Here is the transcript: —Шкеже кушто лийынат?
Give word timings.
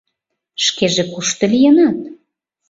—Шкеже 0.65 1.03
кушто 1.13 1.43
лийынат? 1.51 1.99